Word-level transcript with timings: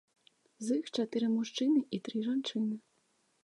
З 0.67 0.77
іх 0.79 0.89
чатыры 0.97 1.29
мужчыны 1.35 1.85
і 1.99 2.03
тры 2.07 2.25
жанчыны. 2.31 2.75